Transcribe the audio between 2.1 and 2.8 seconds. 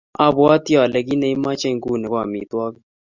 ko amitwogik.